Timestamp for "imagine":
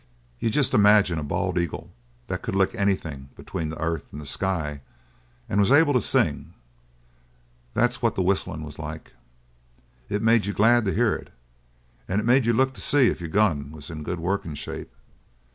0.73-1.19